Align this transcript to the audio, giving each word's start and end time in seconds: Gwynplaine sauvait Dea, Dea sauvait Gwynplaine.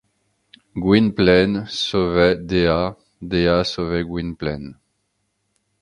Gwynplaine 0.75 1.67
sauvait 1.67 2.35
Dea, 2.35 2.95
Dea 3.21 3.63
sauvait 3.63 4.03
Gwynplaine. 4.03 4.79